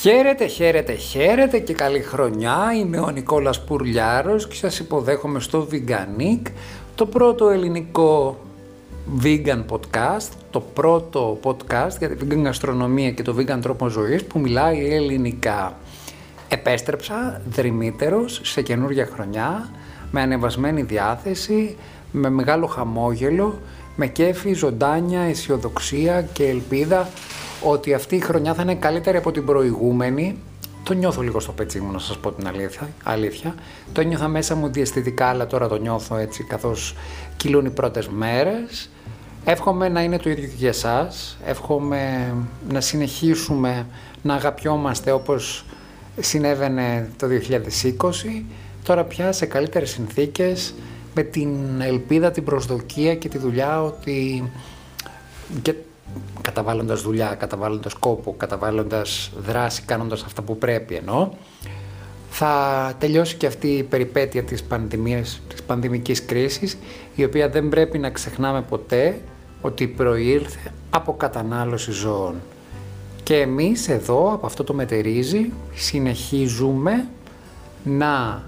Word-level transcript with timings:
Χαίρετε, 0.00 0.46
χαίρετε, 0.46 0.94
χαίρετε 0.94 1.58
και 1.58 1.72
καλή 1.72 2.00
χρονιά. 2.00 2.58
Είμαι 2.78 2.98
ο 3.00 3.10
Νικόλας 3.10 3.64
Πουρλιάρος 3.64 4.48
και 4.48 4.54
σας 4.54 4.78
υποδέχομαι 4.78 5.40
στο 5.40 5.68
Veganic, 5.72 6.42
το 6.94 7.06
πρώτο 7.06 7.48
ελληνικό 7.48 8.38
vegan 9.22 9.64
podcast, 9.70 10.28
το 10.50 10.60
πρώτο 10.60 11.38
podcast 11.42 11.98
για 11.98 12.08
τη 12.08 12.26
vegan 12.28 12.42
γαστρονομία 12.44 13.10
και 13.10 13.22
το 13.22 13.36
vegan 13.38 13.58
τρόπο 13.62 13.88
ζωής 13.88 14.24
που 14.24 14.38
μιλάει 14.38 14.94
ελληνικά. 14.94 15.76
Επέστρεψα 16.48 17.42
δρυμύτερος 17.50 18.40
σε 18.44 18.62
καινούργια 18.62 19.08
χρονιά, 19.12 19.70
με 20.10 20.20
ανεβασμένη 20.20 20.82
διάθεση, 20.82 21.76
με 22.12 22.30
μεγάλο 22.30 22.66
χαμόγελο, 22.66 23.58
με 23.96 24.06
κέφι, 24.06 24.52
ζωντάνια, 24.52 25.20
αισιοδοξία 25.20 26.22
και 26.22 26.44
ελπίδα 26.44 27.08
ότι 27.62 27.94
αυτή 27.94 28.16
η 28.16 28.20
χρονιά 28.20 28.54
θα 28.54 28.62
είναι 28.62 28.74
καλύτερη 28.74 29.16
από 29.16 29.30
την 29.30 29.44
προηγούμενη. 29.44 30.36
Το 30.82 30.94
νιώθω 30.94 31.22
λίγο 31.22 31.40
στο 31.40 31.52
πετσί 31.52 31.80
μου 31.80 31.92
να 31.92 31.98
σας 31.98 32.18
πω 32.18 32.32
την 32.32 32.46
αλήθεια. 32.46 32.88
αλήθεια. 33.04 33.54
Το 33.92 34.02
νιώθα 34.02 34.28
μέσα 34.28 34.54
μου 34.54 34.68
διαισθητικά 34.68 35.26
αλλά 35.26 35.46
τώρα 35.46 35.68
το 35.68 35.76
νιώθω 35.76 36.16
έτσι 36.16 36.44
καθώς 36.44 36.94
κυλούν 37.36 37.66
οι 37.66 37.70
πρώτες 37.70 38.08
μέρες. 38.08 38.90
Εύχομαι 39.44 39.88
να 39.88 40.02
είναι 40.02 40.18
το 40.18 40.30
ίδιο 40.30 40.48
και 40.48 40.54
για 40.56 40.68
εσάς. 40.68 41.38
Εύχομαι 41.44 42.34
να 42.68 42.80
συνεχίσουμε 42.80 43.86
να 44.22 44.34
αγαπιόμαστε 44.34 45.10
όπως 45.10 45.64
συνέβαινε 46.20 47.10
το 47.16 47.26
2020. 47.26 48.44
Τώρα 48.82 49.04
πια 49.04 49.32
σε 49.32 49.46
καλύτερες 49.46 49.90
συνθήκες 49.90 50.74
με 51.14 51.22
την 51.22 51.80
ελπίδα, 51.80 52.30
την 52.30 52.44
προσδοκία 52.44 53.14
και 53.14 53.28
τη 53.28 53.38
δουλειά 53.38 53.82
ότι 53.82 54.50
και 55.62 55.74
καταβάλλοντας 56.40 57.02
δουλειά, 57.02 57.34
καταβάλλοντας 57.38 57.94
κόπο, 57.94 58.34
καταβάλλοντας 58.36 59.30
δράση, 59.38 59.82
κάνοντας 59.82 60.22
αυτά 60.22 60.42
που 60.42 60.58
πρέπει 60.58 60.94
ενώ 60.94 61.32
θα 62.30 62.92
τελειώσει 62.98 63.36
και 63.36 63.46
αυτή 63.46 63.68
η 63.68 63.82
περιπέτεια 63.82 64.42
της 64.42 64.62
πανδημίας, 64.62 65.42
της 65.48 65.62
πανδημικής 65.62 66.24
κρίσης 66.24 66.78
η 67.14 67.24
οποία 67.24 67.48
δεν 67.48 67.68
πρέπει 67.68 67.98
να 67.98 68.10
ξεχνάμε 68.10 68.62
ποτέ 68.62 69.20
ότι 69.60 69.86
προήλθε 69.86 70.72
από 70.90 71.14
κατανάλωση 71.16 71.90
ζώων. 71.92 72.34
Και 73.22 73.36
εμείς 73.36 73.88
εδώ 73.88 74.32
από 74.32 74.46
αυτό 74.46 74.64
το 74.64 74.74
μετερίζει 74.74 75.50
συνεχίζουμε 75.74 77.08
να 77.84 78.42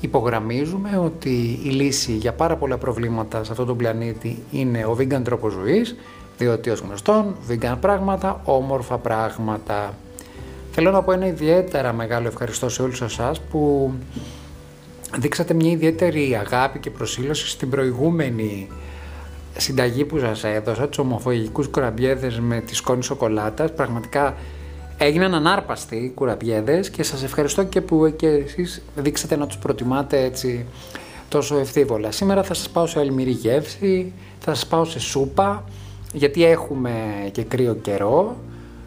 υπογραμμίζουμε 0.00 0.98
ότι 1.04 1.60
η 1.64 1.68
λύση 1.68 2.12
για 2.12 2.32
πάρα 2.32 2.56
πολλά 2.56 2.78
προβλήματα 2.78 3.44
σε 3.44 3.50
αυτόν 3.50 3.66
τον 3.66 3.76
πλανήτη 3.76 4.42
είναι 4.50 4.84
ο 4.84 4.96
vegan 4.98 5.20
τρόπος 5.24 5.52
ζωής 5.52 5.96
διότι 6.38 6.70
ως 6.70 6.80
γνωστόν, 6.80 7.36
vegan 7.50 7.76
πράγματα, 7.80 8.40
όμορφα 8.44 8.98
πράγματα. 8.98 9.94
Θέλω 10.72 10.90
να 10.90 11.02
πω 11.02 11.12
ένα 11.12 11.26
ιδιαίτερα 11.26 11.92
μεγάλο 11.92 12.26
ευχαριστώ 12.26 12.68
σε 12.68 12.82
όλους 12.82 13.00
εσάς 13.00 13.40
που 13.40 13.92
δείξατε 15.18 15.54
μια 15.54 15.70
ιδιαίτερη 15.70 16.36
αγάπη 16.46 16.78
και 16.78 16.90
προσήλωση 16.90 17.48
στην 17.48 17.70
προηγούμενη 17.70 18.68
συνταγή 19.56 20.04
που 20.04 20.18
σας 20.18 20.44
έδωσα, 20.44 20.88
τους 20.88 20.98
ομοφογικούς 20.98 21.68
κουραμπιέδες 21.68 22.40
με 22.40 22.60
τη 22.60 22.74
σκόνη 22.74 23.02
σοκολάτας. 23.02 23.72
Πραγματικά 23.72 24.34
έγιναν 24.98 25.34
ανάρπαστοι 25.34 25.96
οι 25.96 26.10
κουραμπιέδες 26.14 26.90
και 26.90 27.02
σας 27.02 27.22
ευχαριστώ 27.22 27.64
και 27.64 27.80
που 27.80 28.12
και 28.16 28.26
εσείς 28.26 28.82
δείξατε 28.96 29.36
να 29.36 29.46
τους 29.46 29.58
προτιμάτε 29.58 30.22
έτσι 30.22 30.66
τόσο 31.28 31.58
ευθύβολα. 31.58 32.10
Σήμερα 32.10 32.42
θα 32.42 32.54
σας 32.54 32.68
πάω 32.68 32.86
σε 32.86 32.98
αλμυρή 32.98 33.30
γεύση, 33.30 34.12
θα 34.40 34.54
σας 34.54 34.66
πάω 34.66 34.84
σε 34.84 35.00
σούπα, 35.00 35.64
γιατί 35.64 35.77
έχουμε 36.34 36.92
και 37.32 37.42
κρύο 37.42 37.74
καιρό 37.74 38.36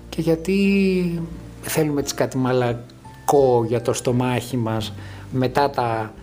και 0.10 0.22
γιατί 0.22 1.22
θέλουμε 1.62 2.00
έτσι 2.00 2.16
κάτι 2.16 2.38
μαλακό 2.38 3.66
για 3.68 3.82
το 3.82 3.94
στομάχι 3.94 4.58
μας 4.58 4.94
μετά 5.32 5.70
τα 5.70 6.14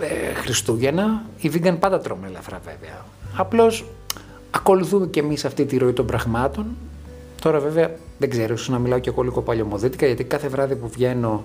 ε, 0.00 0.34
Χριστούγεννα. 0.34 1.22
Οι 1.40 1.50
vegan 1.54 1.76
πάντα 1.80 2.00
τρώμε 2.00 2.26
ελαφρά 2.26 2.60
βέβαια. 2.64 3.04
Απλώς 3.36 3.84
ακολουθούμε 4.50 5.06
και 5.06 5.20
εμείς 5.20 5.44
αυτή 5.44 5.64
τη 5.64 5.76
ροή 5.76 5.92
των 5.92 6.06
πραγμάτων. 6.06 6.66
Τώρα 7.40 7.58
βέβαια 7.58 7.90
δεν 8.18 8.30
ξέρω, 8.30 8.54
ίσως 8.54 8.68
να 8.68 8.78
μιλάω 8.78 8.98
και 8.98 9.08
εγώ 9.08 9.22
λίγο 9.22 9.40
παλιωμοδίτικα 9.42 10.06
γιατί 10.06 10.24
κάθε 10.24 10.48
βράδυ 10.48 10.74
που 10.74 10.88
βγαίνω 10.88 11.44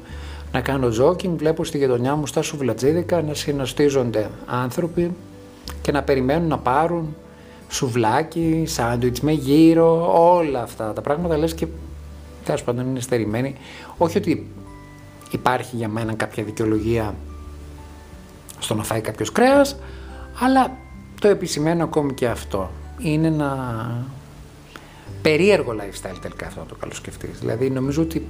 να 0.51 0.61
κάνω 0.61 0.89
τζόκινγκ 0.89 1.37
βλέπω 1.37 1.63
στη 1.63 1.77
γειτονιά 1.77 2.15
μου 2.15 2.27
στα 2.27 2.41
σουβλατζίδικα 2.41 3.21
να 3.21 3.33
συναστίζονται 3.33 4.29
άνθρωποι 4.45 5.11
και 5.81 5.91
να 5.91 6.03
περιμένουν 6.03 6.47
να 6.47 6.57
πάρουν 6.57 7.15
σουβλάκι, 7.75 8.63
σάντουιτς 8.67 9.21
με 9.21 9.31
γύρο, 9.31 10.13
όλα 10.35 10.61
αυτά 10.61 10.93
τα 10.93 11.01
πράγματα 11.01 11.37
λες 11.37 11.53
και 11.53 11.67
τέλος 12.45 12.63
πάντων 12.63 12.87
είναι 12.87 12.99
στερημένοι. 12.99 13.55
Όχι 13.97 14.17
ότι 14.17 14.47
υπάρχει 15.31 15.75
για 15.75 15.87
μένα 15.87 16.13
κάποια 16.13 16.43
δικαιολογία 16.43 17.15
στο 18.59 18.73
να 18.75 18.83
φάει 18.83 19.01
κάποιος 19.01 19.31
κρέας, 19.31 19.75
αλλά 20.39 20.71
το 21.21 21.27
επισημαίνω 21.27 21.83
ακόμη 21.83 22.13
και 22.13 22.27
αυτό. 22.27 22.71
Είναι 22.99 23.27
ένα 23.27 24.05
περίεργο 25.21 25.71
lifestyle 25.71 26.17
τελικά 26.21 26.47
αυτό 26.47 26.59
να 26.59 26.65
το 26.65 26.75
καλοσκεφτείς. 26.75 27.39
Δηλαδή 27.39 27.69
νομίζω 27.69 28.01
ότι 28.01 28.27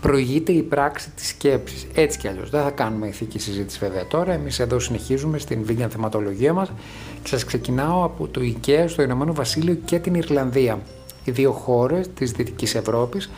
προηγείται 0.00 0.52
η 0.52 0.62
πράξη 0.62 1.10
της 1.10 1.28
σκέψης. 1.28 1.86
Έτσι 1.94 2.18
κι 2.18 2.28
αλλιώς. 2.28 2.50
Δεν 2.50 2.62
θα 2.62 2.70
κάνουμε 2.70 3.06
ηθική 3.06 3.38
συζήτηση 3.38 3.78
βέβαια 3.78 4.06
τώρα. 4.06 4.32
Εμείς 4.32 4.58
εδώ 4.58 4.78
συνεχίζουμε 4.78 5.38
στην 5.38 5.64
vegan 5.68 5.86
θεματολογία 5.90 6.52
μας 6.52 6.68
και 6.68 7.13
σας 7.24 7.44
ξεκινάω 7.44 8.04
από 8.04 8.28
το 8.28 8.40
IKEA 8.40 8.84
στο 8.86 9.02
Ηνωμένο 9.02 9.34
Βασίλειο 9.34 9.74
και 9.84 9.98
την 9.98 10.14
Ιρλανδία. 10.14 10.78
Οι 11.24 11.30
δύο 11.30 11.52
χώρες 11.52 12.08
της 12.14 12.32
Δυτικής 12.32 12.74
Ευρώπης 12.74 13.30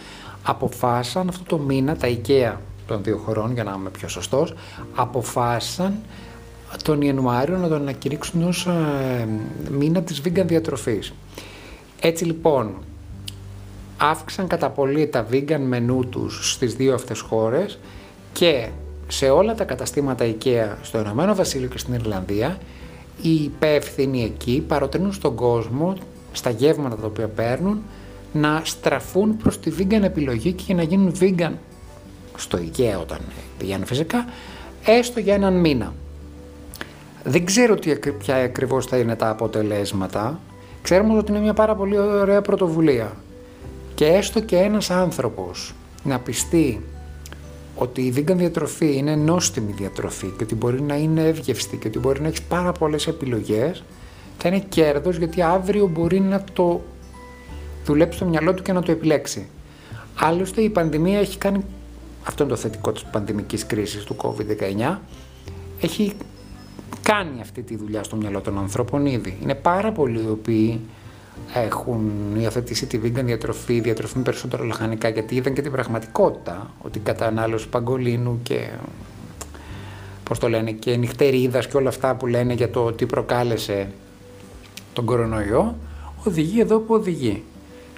αποφάσισαν 0.42 1.28
αυτό 1.28 1.44
το 1.44 1.58
μήνα, 1.58 1.96
τα 1.96 2.08
IKEA 2.08 2.52
των 2.86 3.02
δύο 3.02 3.16
χωρών 3.16 3.52
για 3.52 3.64
να 3.64 3.74
είμαι 3.78 3.90
πιο 3.90 4.08
σωστός, 4.08 4.54
αποφάσισαν 4.94 5.94
τον 6.82 7.02
Ιανουάριο 7.02 7.56
να 7.56 7.68
τον 7.68 7.80
ανακηρύξουν 7.80 8.42
ως 8.42 8.66
ε, 8.66 9.28
μήνα 9.70 10.02
της 10.02 10.22
vegan 10.24 10.46
διατροφής. 10.46 11.12
Έτσι 12.00 12.24
λοιπόν, 12.24 12.74
αύξησαν 13.96 14.46
κατά 14.46 14.70
πολύ 14.70 15.06
τα 15.06 15.26
vegan 15.30 15.60
μενού 15.66 16.08
τους 16.08 16.52
στις 16.52 16.74
δύο 16.74 16.94
αυτές 16.94 17.20
χώρες 17.20 17.78
και 18.32 18.68
σε 19.08 19.30
όλα 19.30 19.54
τα 19.54 19.64
καταστήματα 19.64 20.24
IKEA 20.24 20.74
στο 20.82 20.98
Ηνωμένο 20.98 21.34
Βασίλειο 21.34 21.68
και 21.68 21.78
στην 21.78 21.94
Ιρλανδία 21.94 22.58
οι 23.22 23.34
υπεύθυνοι 23.34 24.24
εκεί 24.24 24.64
παροτρύνουν 24.68 25.12
στον 25.12 25.34
κόσμο 25.34 25.94
στα 26.32 26.50
γεύματα 26.50 26.96
τα 26.96 27.06
οποία 27.06 27.28
παίρνουν 27.28 27.82
να 28.32 28.60
στραφούν 28.64 29.36
προς 29.36 29.60
τη 29.60 29.72
vegan 29.78 30.02
επιλογή 30.02 30.52
και 30.52 30.74
να 30.74 30.82
γίνουν 30.82 31.14
vegan 31.20 31.52
στο 32.36 32.58
IKEA 32.58 33.00
όταν 33.00 33.18
πηγαίνουν 33.58 33.86
φυσικά 33.86 34.26
έστω 34.84 35.20
για 35.20 35.34
έναν 35.34 35.60
μήνα. 35.60 35.94
Δεν 37.24 37.44
ξέρω 37.44 37.74
τι, 37.74 37.96
ποια 38.18 38.36
ακριβώς 38.36 38.86
θα 38.86 38.96
είναι 38.96 39.16
τα 39.16 39.28
αποτελέσματα. 39.28 40.40
Ξέρουμε 40.82 41.18
ότι 41.18 41.30
είναι 41.30 41.40
μια 41.40 41.54
πάρα 41.54 41.74
πολύ 41.74 41.98
ωραία 41.98 42.40
πρωτοβουλία 42.40 43.12
και 43.94 44.06
έστω 44.06 44.40
και 44.40 44.56
ένας 44.56 44.90
άνθρωπος 44.90 45.74
να 46.02 46.18
πιστεί 46.18 46.84
ότι 47.76 48.00
η 48.00 48.14
vegan 48.16 48.36
διατροφή 48.36 48.96
είναι 48.96 49.14
νόστιμη 49.14 49.72
διατροφή 49.72 50.26
και 50.26 50.44
ότι 50.44 50.54
μπορεί 50.54 50.82
να 50.82 50.96
είναι 50.96 51.22
εύγευστη 51.22 51.76
και 51.76 51.88
ότι 51.88 51.98
μπορεί 51.98 52.20
να 52.20 52.28
έχει 52.28 52.42
πάρα 52.48 52.72
πολλές 52.72 53.06
επιλογές 53.06 53.82
θα 54.38 54.48
είναι 54.48 54.64
κέρδος 54.68 55.16
γιατί 55.16 55.42
αύριο 55.42 55.86
μπορεί 55.86 56.20
να 56.20 56.44
το 56.52 56.82
δουλέψει 57.84 58.16
στο 58.16 58.26
μυαλό 58.26 58.54
του 58.54 58.62
και 58.62 58.72
να 58.72 58.82
το 58.82 58.92
επιλέξει. 58.92 59.48
Άλλωστε 60.18 60.60
η 60.60 60.70
πανδημία 60.70 61.18
έχει 61.18 61.38
κάνει, 61.38 61.64
αυτό 62.24 62.42
είναι 62.42 62.52
το 62.52 62.58
θετικό 62.58 62.92
της 62.92 63.04
πανδημικής 63.04 63.66
κρίσης 63.66 64.04
του 64.04 64.16
COVID-19, 64.22 64.96
έχει 65.80 66.12
κάνει 67.02 67.40
αυτή 67.40 67.62
τη 67.62 67.76
δουλειά 67.76 68.02
στο 68.02 68.16
μυαλό 68.16 68.40
των 68.40 68.58
ανθρώπων 68.58 69.06
ήδη. 69.06 69.38
Είναι 69.42 69.54
πάρα 69.54 69.92
πολλοί 69.92 70.18
οι 70.18 70.30
οποίοι 70.30 70.80
έχουν 71.54 72.10
υιοθετήσει 72.38 72.86
τη 72.86 73.00
vegan 73.04 73.24
διατροφή, 73.24 73.80
διατροφή 73.80 74.16
με 74.16 74.22
περισσότερο 74.22 74.64
λαχανικά, 74.64 75.08
γιατί 75.08 75.34
είδαν 75.34 75.54
και 75.54 75.62
την 75.62 75.72
πραγματικότητα 75.72 76.70
ότι 76.82 76.98
η 76.98 77.00
κατανάλωση 77.00 77.68
παγκολίνου 77.68 78.40
και 78.42 78.68
πώς 80.22 80.38
το 80.38 80.48
λένε, 80.48 80.70
και 80.70 80.96
νυχτερίδας 80.96 81.66
και 81.66 81.76
όλα 81.76 81.88
αυτά 81.88 82.14
που 82.14 82.26
λένε 82.26 82.52
για 82.52 82.70
το 82.70 82.92
τι 82.92 83.06
προκάλεσε 83.06 83.88
τον 84.92 85.04
κορονοϊό, 85.04 85.76
οδηγεί 86.26 86.60
εδώ 86.60 86.78
που 86.78 86.94
οδηγεί. 86.94 87.42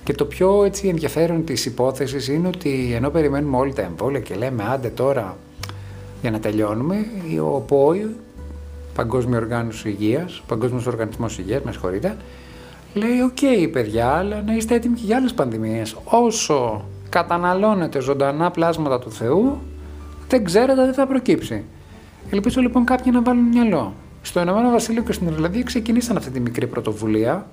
Και 0.05 0.13
το 0.13 0.25
πιο 0.25 0.65
έτσι 0.65 0.89
ενδιαφέρον 0.89 1.45
της 1.45 1.67
υπόθεσης 1.67 2.29
είναι 2.29 2.49
ότι 2.49 2.93
ενώ 2.95 3.11
περιμένουμε 3.11 3.57
όλοι 3.57 3.73
τα 3.73 3.83
εμβόλια 3.83 4.21
και 4.21 4.35
λέμε 4.35 4.65
άντε 4.69 4.89
τώρα 4.89 5.37
για 6.21 6.31
να 6.31 6.41
τελειώνουμε, 6.41 6.97
ο 7.41 7.61
ΠΟΗ, 7.61 8.17
Παγκόσμιο 8.95 9.39
Οργάνωση 9.39 9.89
Υγείας, 9.89 10.43
Παγκόσμιος 10.47 10.87
Οργανισμός 10.87 11.39
Υγείας, 11.39 11.63
με 11.63 11.73
συγχωρείτε, 11.73 12.17
λέει 12.95 13.21
OK 13.21 13.37
okay, 13.41 13.69
παιδιά, 13.73 14.09
αλλά 14.09 14.43
να 14.43 14.55
είστε 14.55 14.75
έτοιμοι 14.75 14.97
και 14.97 15.05
για 15.05 15.17
άλλες 15.17 15.35
πανδημίες. 15.35 15.97
Όσο 16.05 16.85
καταναλώνετε 17.09 18.01
ζωντανά 18.01 18.51
πλάσματα 18.51 18.99
του 18.99 19.13
Θεού, 19.13 19.59
δεν 20.29 20.45
ξέρετε 20.45 20.87
τι 20.89 20.93
θα 20.93 21.07
προκύψει. 21.07 21.65
Ελπίζω 22.31 22.61
λοιπόν 22.61 22.85
κάποιοι 22.85 23.13
να 23.15 23.23
βάλουν 23.23 23.45
μυαλό. 23.45 23.95
Στο 24.23 24.41
Ηνωμένο 24.41 24.71
Βασίλειο 24.71 25.03
και 25.03 25.13
στην 25.13 25.27
Ιρλανδία 25.27 25.63
ξεκινήσαν 25.63 26.17
αυτή 26.17 26.31
τη 26.31 26.41
μικρή 26.41 26.67
πρωτοβουλία 26.67 27.47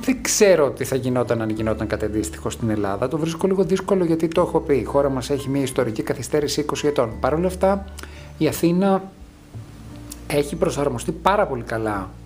δεν 0.00 0.22
ξέρω 0.22 0.70
τι 0.70 0.84
θα 0.84 0.96
γινόταν 0.96 1.42
αν 1.42 1.50
γινόταν 1.50 1.86
κάτι 1.86 2.04
αντίστοιχο 2.04 2.50
στην 2.50 2.70
Ελλάδα. 2.70 3.08
Το 3.08 3.18
βρίσκω 3.18 3.46
λίγο 3.46 3.64
δύσκολο 3.64 4.04
γιατί 4.04 4.28
το 4.28 4.40
έχω 4.40 4.60
πει. 4.60 4.76
Η 4.76 4.84
χώρα 4.84 5.08
μας 5.08 5.30
έχει 5.30 5.48
μια 5.48 5.62
ιστορική 5.62 6.02
καθυστέρηση 6.02 6.64
20 6.72 6.84
ετών. 6.84 7.10
Παρ' 7.20 7.34
όλα 7.34 7.46
αυτά 7.46 7.84
η 8.38 8.48
Αθήνα 8.48 9.02
έχει 10.26 10.56
προσαρμοστεί 10.56 11.12
πάρα 11.12 11.46
πολύ 11.46 11.62
καλά 11.62 12.10
ε, 12.10 12.19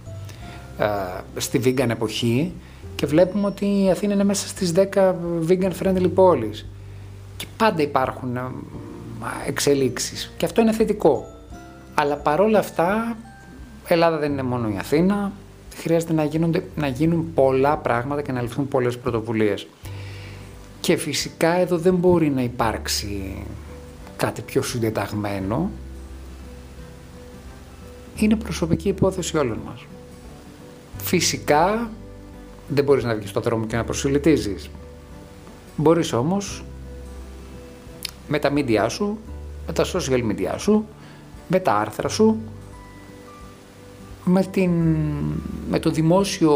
στη 1.36 1.60
vegan 1.64 1.88
εποχή 1.90 2.52
και 2.94 3.06
βλέπουμε 3.06 3.46
ότι 3.46 3.82
η 3.84 3.90
Αθήνα 3.90 4.12
είναι 4.14 4.24
μέσα 4.24 4.48
στις 4.48 4.72
10 4.76 5.14
vegan 5.48 5.72
friendly 5.82 6.10
πόλεις 6.14 6.66
και 7.36 7.46
πάντα 7.56 7.82
υπάρχουν 7.82 8.36
ε, 8.36 8.42
εξελίξεις 9.46 10.32
και 10.36 10.44
αυτό 10.44 10.60
είναι 10.60 10.72
θετικό. 10.72 11.26
Αλλά 11.94 12.16
παρόλα 12.16 12.58
αυτά, 12.58 13.16
Ελλάδα 13.88 14.18
δεν 14.18 14.32
είναι 14.32 14.42
μόνο 14.42 14.68
η 14.68 14.76
Αθήνα, 14.78 15.32
χρειάζεται 15.76 16.12
να, 16.12 16.24
γίνονται, 16.24 16.64
να 16.76 16.86
γίνουν 16.86 17.34
πολλά 17.34 17.76
πράγματα 17.76 18.22
και 18.22 18.32
να 18.32 18.40
ληφθούν 18.40 18.68
πολλές 18.68 18.98
πρωτοβουλίες. 18.98 19.66
Και 20.80 20.96
φυσικά 20.96 21.58
εδώ 21.58 21.78
δεν 21.78 21.94
μπορεί 21.94 22.30
να 22.30 22.42
υπάρξει 22.42 23.42
κάτι 24.16 24.42
πιο 24.42 24.62
συντεταγμένο. 24.62 25.70
Είναι 28.16 28.36
προσωπική 28.36 28.88
υπόθεση 28.88 29.36
όλων 29.36 29.58
μας. 29.64 29.86
Φυσικά 31.04 31.90
δεν 32.68 32.84
μπορείς 32.84 33.04
να 33.04 33.14
βγεις 33.14 33.30
στον 33.30 33.42
δρόμο 33.42 33.66
και 33.66 33.76
να 33.76 33.84
προσιλητίζεις. 33.84 34.70
Μπορείς 35.76 36.12
όμως 36.12 36.64
με 38.28 38.38
τα 38.38 38.52
media 38.54 38.86
σου, 38.88 39.18
με 39.66 39.72
τα 39.72 39.84
social 39.84 40.30
media 40.30 40.54
σου, 40.56 40.86
με 41.48 41.58
τα 41.60 41.74
άρθρα 41.74 42.08
σου, 42.08 42.36
με, 44.24 44.42
την, 44.42 44.70
με 45.68 45.78
το 45.78 45.90
δημόσιο 45.90 46.52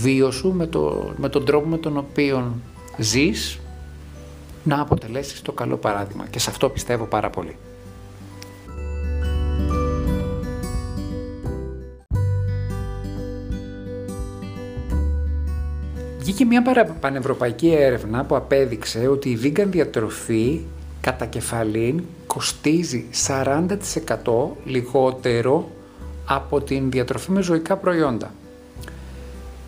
βίο 0.00 0.30
σου, 0.30 0.52
με, 0.52 0.66
το, 0.66 1.12
με 1.16 1.28
τον 1.28 1.44
τρόπο 1.44 1.68
με 1.68 1.78
τον 1.78 1.96
οποίο 1.96 2.52
ζεις, 2.98 3.58
να 4.64 4.80
αποτελέσεις 4.80 5.42
το 5.42 5.52
καλό 5.52 5.76
παράδειγμα. 5.76 6.26
Και 6.26 6.38
σε 6.38 6.50
αυτό 6.50 6.68
πιστεύω 6.68 7.04
πάρα 7.04 7.30
πολύ. 7.30 7.56
Βγήκε 16.20 16.44
μια 16.44 16.62
πανευρωπαϊκή 17.00 17.68
έρευνα 17.72 18.24
που 18.24 18.36
απέδειξε 18.36 19.08
ότι 19.08 19.28
η 19.28 19.38
vegan 19.42 19.66
διατροφή 19.66 20.60
κατά 21.00 21.26
κεφαλήν 21.26 22.02
κοστίζει 22.26 23.06
40% 23.26 23.66
λιγότερο 24.64 25.70
από 26.24 26.60
την 26.60 26.90
διατροφή 26.90 27.30
με 27.30 27.42
ζωικά 27.42 27.76
προϊόντα. 27.76 28.30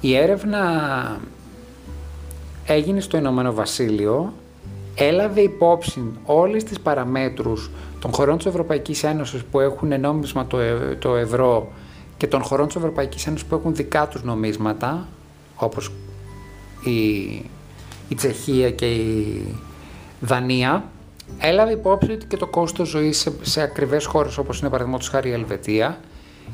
Η 0.00 0.16
έρευνα 0.16 1.20
έγινε 2.66 3.00
στο 3.00 3.16
Ηνωμένο 3.16 3.52
Βασίλειο, 3.52 4.32
έλαβε 4.94 5.40
υπόψη 5.40 6.02
όλες 6.24 6.64
τις 6.64 6.80
παραμέτρους 6.80 7.70
των 8.00 8.12
χωρών 8.12 8.36
της 8.36 8.46
Ευρωπαϊκής 8.46 9.02
Ένωσης 9.04 9.42
που 9.44 9.60
έχουν 9.60 10.00
νόμισμα 10.00 10.46
το, 10.46 10.58
ε, 10.58 10.96
το 10.98 11.16
ευρώ 11.16 11.72
και 12.16 12.26
των 12.26 12.42
χωρών 12.42 12.66
της 12.66 12.76
Ευρωπαϊκής 12.76 13.26
Ένωσης 13.26 13.46
που 13.46 13.54
έχουν 13.54 13.74
δικά 13.74 14.08
τους 14.08 14.22
νομίσματα, 14.22 15.08
όπως 15.56 15.90
η, 16.84 17.00
η 18.08 18.14
Τσεχία 18.14 18.70
και 18.70 18.86
η 18.86 19.44
Δανία, 20.20 20.84
έλαβε 21.38 21.72
υπόψη 21.72 22.18
και 22.28 22.36
το 22.36 22.46
κόστος 22.46 22.88
ζωής 22.88 23.18
σε, 23.18 23.32
σε 23.42 23.60
ακριβές 23.62 24.04
χώρες 24.04 24.38
όπως 24.38 24.60
είναι 24.60 24.70
παραδείγματος 24.70 25.08
χάρη 25.08 25.28
η 25.28 25.32
Ελβετία 25.32 25.98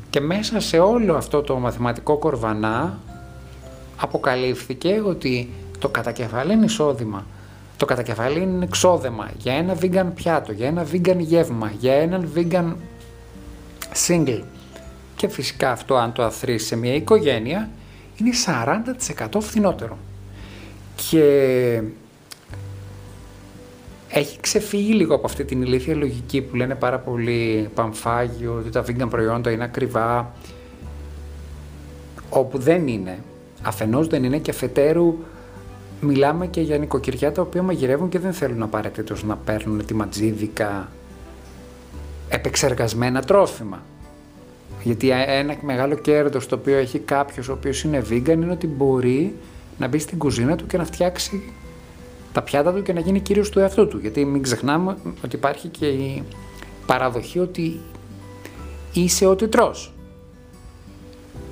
και 0.09 0.19
μέσα 0.19 0.59
σε 0.59 0.79
όλο 0.79 1.15
αυτό 1.15 1.41
το 1.41 1.57
μαθηματικό 1.57 2.17
κορβανά 2.17 2.99
αποκαλύφθηκε 3.97 5.01
ότι 5.05 5.49
το 5.79 5.89
κατακεφαλήν 5.89 6.63
εισόδημα, 6.63 7.25
το 7.77 7.85
κατακεφαλήν 7.85 8.61
εξόδεμα 8.61 9.29
για 9.37 9.53
ένα 9.53 9.77
vegan 9.81 10.07
πιάτο, 10.15 10.51
για 10.51 10.67
ένα 10.67 10.85
vegan 10.91 11.17
γεύμα, 11.17 11.71
για 11.79 11.93
έναν 11.93 12.29
vegan 12.35 12.73
single 14.07 14.41
και 15.15 15.27
φυσικά 15.27 15.71
αυτό 15.71 15.95
αν 15.95 16.13
το 16.13 16.23
αθροίσεις 16.23 16.67
σε 16.67 16.75
μια 16.75 16.93
οικογένεια 16.93 17.69
είναι 18.17 18.31
40% 19.27 19.41
φθηνότερο. 19.41 19.97
Και 21.09 21.81
έχει 24.09 24.39
ξεφύγει 24.39 24.93
λίγο 24.93 25.15
από 25.15 25.25
αυτή 25.25 25.45
την 25.45 25.61
ηλίθια 25.61 25.95
λογική 25.95 26.41
που 26.41 26.55
λένε 26.55 26.75
πάρα 26.75 26.99
πολύ 26.99 27.69
παμφάγιο, 27.73 28.55
ότι 28.59 28.69
τα 28.69 28.83
vegan 28.87 29.09
προϊόντα 29.09 29.51
είναι 29.51 29.63
ακριβά, 29.63 30.33
όπου 32.29 32.57
δεν 32.57 32.87
είναι. 32.87 33.19
Αφενός 33.61 34.07
δεν 34.07 34.23
είναι 34.23 34.37
και 34.37 34.51
αφετέρου 34.51 35.17
μιλάμε 36.01 36.47
και 36.47 36.61
για 36.61 36.77
νοικοκυριά 36.77 37.31
τα 37.31 37.41
οποία 37.41 37.61
μαγειρεύουν 37.61 38.09
και 38.09 38.19
δεν 38.19 38.33
θέλουν 38.33 38.63
απαραίτητος 38.63 39.23
να 39.23 39.35
παίρνουν 39.35 39.85
τη 39.85 39.93
ματζίδικα 39.93 40.91
επεξεργασμένα 42.29 43.21
τρόφιμα. 43.21 43.83
Γιατί 44.83 45.09
ένα 45.09 45.55
μεγάλο 45.61 45.95
κέρδος 45.95 46.47
το 46.47 46.55
οποίο 46.55 46.77
έχει 46.77 46.99
κάποιος 46.99 47.49
ο 47.49 47.53
οποίος 47.53 47.83
είναι 47.83 48.03
vegan 48.09 48.27
είναι 48.27 48.51
ότι 48.51 48.67
μπορεί 48.67 49.35
να 49.79 49.87
μπει 49.87 49.99
στην 49.99 50.17
κουζίνα 50.17 50.55
του 50.55 50.65
και 50.65 50.77
να 50.77 50.85
φτιάξει 50.85 51.53
τα 52.31 52.41
πιάτα 52.41 52.73
του 52.73 52.81
και 52.81 52.93
να 52.93 52.99
γίνει 52.99 53.19
κύριος 53.19 53.49
του 53.49 53.59
εαυτού 53.59 53.87
του. 53.87 53.97
Γιατί 53.97 54.25
μην 54.25 54.41
ξεχνάμε 54.41 54.97
ότι 55.23 55.35
υπάρχει 55.35 55.67
και 55.67 55.85
η 55.85 56.23
παραδοχή 56.85 57.39
ότι 57.39 57.79
είσαι 58.93 59.25
ό,τι 59.25 59.47
τρως. 59.47 59.93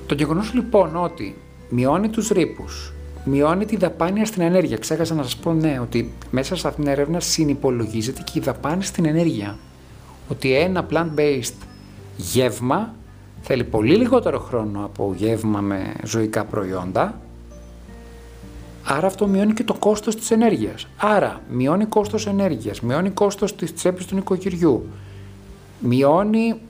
Το 0.06 0.14
γεγονός 0.14 0.54
λοιπόν 0.54 0.96
ότι 0.96 1.36
μειώνει 1.68 2.08
τους 2.08 2.28
ρήπους, 2.28 2.92
μειώνει 3.24 3.64
τη 3.64 3.76
δαπάνη 3.76 4.26
στην 4.26 4.42
ενέργεια. 4.42 4.76
Ξέχασα 4.76 5.14
να 5.14 5.22
σας 5.22 5.36
πω 5.36 5.52
ναι, 5.52 5.78
ότι 5.82 6.12
μέσα 6.30 6.56
σε 6.56 6.68
αυτήν 6.68 6.84
την 6.84 6.92
έρευνα 6.92 7.20
συνυπολογίζεται 7.20 8.22
και 8.24 8.38
η 8.38 8.40
δαπάνη 8.40 8.84
στην 8.84 9.06
ενέργεια. 9.06 9.58
Ότι 10.28 10.54
ένα 10.54 10.86
plant-based 10.90 11.66
γεύμα 12.16 12.94
θέλει 13.40 13.64
πολύ 13.64 13.96
λιγότερο 13.96 14.38
χρόνο 14.38 14.84
από 14.84 15.14
γεύμα 15.16 15.60
με 15.60 15.94
ζωικά 16.04 16.44
προϊόντα 16.44 17.20
Άρα 18.90 19.06
αυτό 19.06 19.26
μειώνει 19.26 19.52
και 19.52 19.64
το 19.64 19.74
κόστος 19.74 20.16
της 20.16 20.30
ενέργειας. 20.30 20.86
Άρα 20.96 21.40
μειώνει 21.48 21.84
κόστος 21.84 22.26
ενέργειας, 22.26 22.80
μειώνει 22.80 23.10
κόστος 23.10 23.56
της 23.56 23.74
τσέπης 23.74 24.06
του 24.06 24.14
νοικοκυριού, 24.14 24.86
μειώνει 25.80 26.60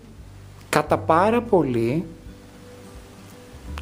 κατά 0.68 0.98
πάρα 0.98 1.42
πολύ 1.42 2.04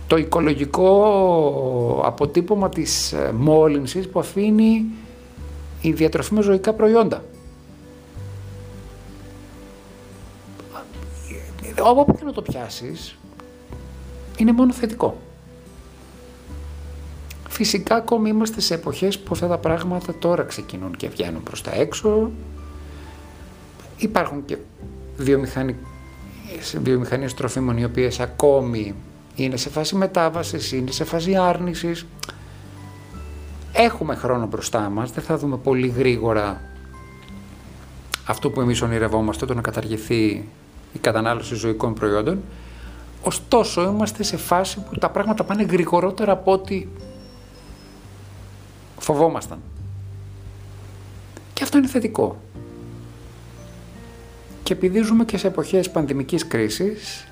το 0.06 0.16
οικολογικό 0.16 2.02
αποτύπωμα 2.04 2.68
της 2.68 3.12
ε, 3.12 3.32
μόλυνσης 3.36 4.08
που 4.08 4.18
αφήνει 4.18 4.84
η 5.80 5.92
διατροφή 5.92 6.34
με 6.34 6.42
ζωικά 6.42 6.72
προϊόντα. 6.72 7.24
Όπου 11.82 12.16
και 12.16 12.24
να 12.24 12.32
το 12.32 12.42
πιάσεις, 12.42 13.18
είναι 14.36 14.52
μόνο 14.52 14.72
θετικό. 14.72 15.16
Φυσικά 17.56 17.94
ακόμη 17.94 18.28
είμαστε 18.28 18.60
σε 18.60 18.74
εποχές 18.74 19.18
που 19.18 19.28
αυτά 19.32 19.46
τα 19.46 19.58
πράγματα 19.58 20.14
τώρα 20.18 20.42
ξεκινούν 20.42 20.96
και 20.96 21.08
βγαίνουν 21.08 21.42
προς 21.42 21.62
τα 21.62 21.74
έξω. 21.74 22.30
Υπάρχουν 23.96 24.44
και 24.44 24.56
βιομηχανίες 26.82 27.34
τροφίμων 27.34 27.76
οι 27.76 27.84
οποίες 27.84 28.20
ακόμη 28.20 28.94
είναι 29.34 29.56
σε 29.56 29.70
φάση 29.70 29.94
μετάβασης, 29.94 30.72
είναι 30.72 30.90
σε 30.90 31.04
φάση 31.04 31.36
άρνησης. 31.36 32.06
Έχουμε 33.72 34.14
χρόνο 34.14 34.46
μπροστά 34.46 34.88
μας, 34.88 35.12
δεν 35.12 35.24
θα 35.24 35.38
δούμε 35.38 35.56
πολύ 35.56 35.88
γρήγορα 35.88 36.60
αυτό 38.26 38.50
που 38.50 38.60
εμείς 38.60 38.82
ονειρευόμαστε, 38.82 39.46
το 39.46 39.54
να 39.54 39.60
καταργηθεί 39.60 40.48
η 40.92 40.98
κατανάλωση 41.00 41.54
ζωικών 41.54 41.94
προϊόντων. 41.94 42.42
Ωστόσο, 43.22 43.82
είμαστε 43.82 44.22
σε 44.22 44.36
φάση 44.36 44.80
που 44.80 44.98
τα 44.98 45.10
πράγματα 45.10 45.44
πάνε 45.44 45.62
γρηγορότερα 45.62 46.32
από 46.32 46.52
ό,τι 46.52 46.86
φοβόμασταν. 48.98 49.58
Και 51.52 51.62
αυτό 51.62 51.78
είναι 51.78 51.86
θετικό. 51.86 52.36
Και 54.62 54.72
επειδή 54.72 55.02
ζούμε 55.02 55.24
και 55.24 55.38
σε 55.38 55.46
εποχές 55.46 55.90
πανδημικής 55.90 56.46
κρίσης, 56.46 57.26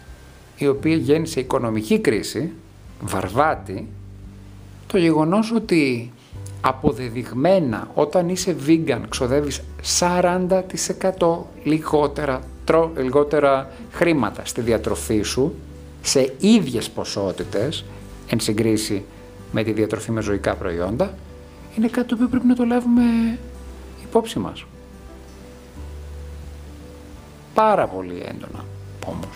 η 0.57 0.67
οποία 0.67 0.95
γέννησε 0.95 1.41
οικονομική 1.41 1.99
κρίση, 1.99 2.53
βαρβάτη, 3.01 3.89
το 4.87 4.99
γεγονός 4.99 5.53
ότι 5.53 6.13
αποδεδειγμένα 6.61 7.91
όταν 7.95 8.29
είσαι 8.29 8.57
vegan 8.67 9.01
ξοδεύεις 9.09 9.63
40% 9.99 10.49
λιγότερα, 11.65 12.41
τρο, 12.65 12.93
λιγότερα 12.97 13.71
χρήματα 13.91 14.45
στη 14.45 14.61
διατροφή 14.61 15.23
σου 15.23 15.55
σε 16.03 16.33
ίδιες 16.41 16.91
ποσότητες 16.91 17.85
εν 18.29 18.41
συγκρίση 18.41 19.05
με 19.53 19.63
τη 19.63 19.73
διατροφή 19.73 20.11
με 20.11 20.21
ζωικά 20.21 20.55
προϊόντα 20.55 21.15
είναι 21.77 21.89
κάτι 21.89 22.15
που 22.15 22.29
πρέπει 22.29 22.47
να 22.47 22.55
το 22.55 22.65
λάβουμε 22.65 23.03
υπόψη 24.03 24.39
μας. 24.39 24.65
Πάρα 27.55 27.87
πολύ 27.87 28.23
έντονα 28.29 28.65
όμως. 29.07 29.29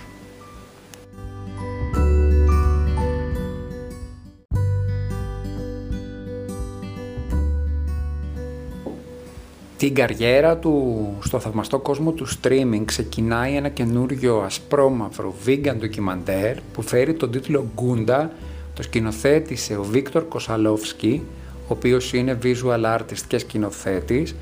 Την 9.77 9.95
καριέρα 9.95 10.57
του 10.57 11.07
στο 11.21 11.39
θαυμαστό 11.39 11.79
κόσμο 11.79 12.13
του 12.13 12.27
streaming 12.29 12.83
ξεκινάει 12.85 13.55
ένα 13.55 13.69
καινούριο 13.69 14.39
ασπρόμαυρο 14.39 15.35
vegan 15.47 15.75
ντοκιμαντέρ 15.79 16.57
που 16.73 16.83
φέρει 16.83 17.15
τον 17.15 17.31
τίτλο 17.31 17.67
«Γκούντα», 17.75 18.31
το 18.75 18.83
σκηνοθέτησε 18.83 19.77
ο 19.77 19.83
Βίκτορ 19.83 20.29
Κοσαλόφσκι, 20.29 21.23
ο 21.69 21.75
οποίος 21.75 22.13
είναι 22.13 22.39
visual 22.43 22.97
artist 22.97 23.23
και 23.27 23.39
σκηνοθέτης 23.39 24.35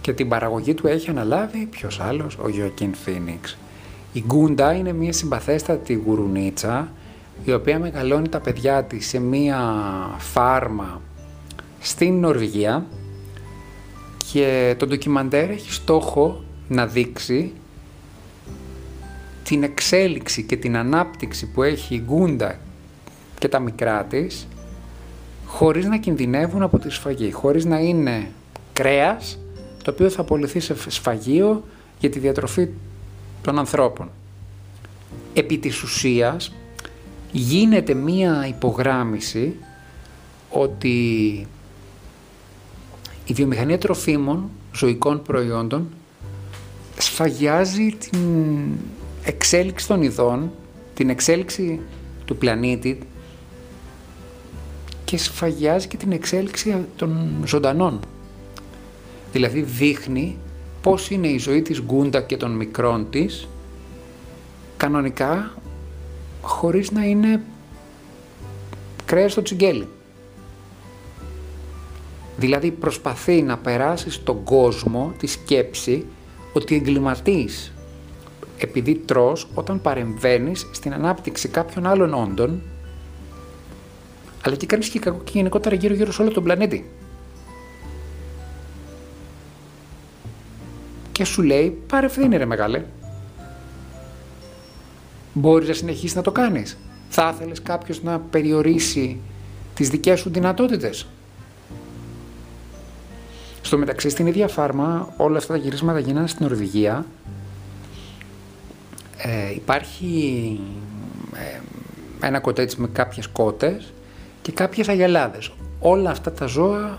και 0.00 0.12
την 0.12 0.28
παραγωγή 0.28 0.74
του 0.74 0.86
έχει 0.86 1.10
αναλάβει 1.10 1.66
ποιος 1.70 2.00
άλλος, 2.00 2.38
ο 2.42 2.48
Γιωακίν 2.48 2.94
Φίνιξ. 2.94 3.58
Η 4.12 4.24
Γκούντα 4.26 4.72
είναι 4.72 4.92
μια 4.92 5.12
συμπαθέστατη 5.12 5.94
γουρουνίτσα 5.94 6.92
η 7.44 7.52
οποία 7.52 7.78
μεγαλώνει 7.78 8.28
τα 8.28 8.40
παιδιά 8.40 8.84
της 8.84 9.08
σε 9.08 9.18
μια 9.18 9.60
φάρμα 10.18 11.00
στην 11.80 12.20
Νορβηγία 12.20 12.86
και 14.32 14.74
το 14.78 14.86
ντοκιμαντέρ 14.86 15.50
έχει 15.50 15.72
στόχο 15.72 16.42
να 16.68 16.86
δείξει 16.86 17.52
την 19.42 19.62
εξέλιξη 19.62 20.42
και 20.42 20.56
την 20.56 20.76
ανάπτυξη 20.76 21.46
που 21.46 21.62
έχει 21.62 21.94
η 21.94 22.02
Γκούντα 22.06 22.58
και 23.38 23.48
τα 23.48 23.58
μικρά 23.58 24.04
της 24.04 24.46
χωρίς 25.48 25.84
να 25.84 25.96
κινδυνεύουν 25.96 26.62
από 26.62 26.78
τη 26.78 26.90
σφαγή, 26.90 27.32
χωρίς 27.32 27.64
να 27.64 27.78
είναι 27.78 28.30
κρέας 28.72 29.38
το 29.84 29.90
οποίο 29.90 30.10
θα 30.10 30.20
απολυθεί 30.20 30.60
σε 30.60 30.74
σφαγείο 30.90 31.64
για 31.98 32.10
τη 32.10 32.18
διατροφή 32.18 32.68
των 33.42 33.58
ανθρώπων. 33.58 34.10
Επί 35.34 35.58
της 35.58 35.82
ουσίας 35.82 36.52
γίνεται 37.32 37.94
μία 37.94 38.46
υπογράμμιση 38.48 39.54
ότι 40.50 40.96
η 43.24 43.32
βιομηχανία 43.32 43.78
τροφίμων, 43.78 44.50
ζωικών 44.74 45.22
προϊόντων, 45.22 45.88
σφαγιάζει 46.98 47.96
την 48.10 48.60
εξέλιξη 49.24 49.86
των 49.86 50.02
ειδών, 50.02 50.50
την 50.94 51.10
εξέλιξη 51.10 51.80
του 52.24 52.36
πλανήτη 52.36 52.98
και 55.08 55.16
σφαγιάζει 55.16 55.86
και 55.86 55.96
την 55.96 56.12
εξέλιξη 56.12 56.86
των 56.96 57.42
ζωντανών. 57.44 58.00
Δηλαδή 59.32 59.60
δείχνει 59.62 60.38
πώς 60.80 61.10
είναι 61.10 61.28
η 61.28 61.38
ζωή 61.38 61.62
της 61.62 61.82
Γκούντα 61.82 62.20
και 62.20 62.36
των 62.36 62.50
μικρών 62.50 63.10
της 63.10 63.48
κανονικά 64.76 65.54
χωρίς 66.42 66.90
να 66.90 67.04
είναι 67.04 67.42
κρέας 69.04 69.32
στο 69.32 69.42
τσιγκέλι. 69.42 69.88
Δηλαδή 72.36 72.70
προσπαθεί 72.70 73.42
να 73.42 73.58
περάσει 73.58 74.10
στον 74.10 74.44
κόσμο 74.44 75.12
τη 75.18 75.26
σκέψη 75.26 76.06
ότι 76.52 76.74
εγκληματείς 76.74 77.72
επειδή 78.58 78.94
τρως 78.94 79.48
όταν 79.54 79.80
παρεμβαίνεις 79.80 80.66
στην 80.72 80.92
ανάπτυξη 80.92 81.48
κάποιων 81.48 81.86
άλλων 81.86 82.14
όντων 82.14 82.62
αλλά 84.44 84.56
και 84.56 84.66
κάνεις 84.66 84.88
και 84.88 84.98
κακό 84.98 85.20
και 85.24 85.32
γενικότερα 85.34 85.74
γύρω 85.74 85.94
γύρω 85.94 86.12
σε 86.12 86.22
όλο 86.22 86.30
τον 86.30 86.42
πλανήτη. 86.42 86.90
Και 91.12 91.24
σου 91.24 91.42
λέει 91.42 91.82
πάρε 91.86 92.06
ευθύνη 92.06 92.36
ρε 92.36 92.44
μεγάλε. 92.44 92.84
Μπορείς 95.32 95.68
να 95.68 95.74
συνεχίσεις 95.74 96.14
να 96.14 96.22
το 96.22 96.32
κάνεις. 96.32 96.78
Θα 97.08 97.32
ήθελες 97.34 97.62
κάποιος 97.62 98.02
να 98.02 98.18
περιορίσει 98.18 99.20
τις 99.74 99.88
δικές 99.88 100.20
σου 100.20 100.30
δυνατότητες. 100.30 101.06
Στο 103.62 103.78
μεταξύ, 103.78 104.08
στην 104.08 104.26
ίδια 104.26 104.48
φάρμα, 104.48 105.14
όλα 105.16 105.38
αυτά 105.38 105.52
τα 105.52 105.58
γυρίσματα 105.58 105.98
γίνανε 105.98 106.26
στην 106.26 106.46
Νορβηγία. 106.46 107.06
Ε, 109.16 109.54
υπάρχει 109.54 110.60
ε, 111.34 111.60
ένα 112.26 112.40
κοτέτσι 112.40 112.80
με 112.80 112.88
κάποιες 112.92 113.26
κότες 113.26 113.92
και 114.48 114.54
κάποιες 114.54 114.88
αγελάδες. 114.88 115.52
Όλα 115.80 116.10
αυτά 116.10 116.32
τα 116.32 116.46
ζώα 116.46 116.98